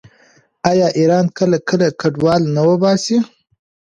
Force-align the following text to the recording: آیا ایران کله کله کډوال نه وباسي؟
آیا 0.69 0.87
ایران 0.99 1.25
کله 1.37 1.57
کله 1.69 1.87
کډوال 2.01 2.41
نه 2.55 2.61
وباسي؟ 2.69 3.17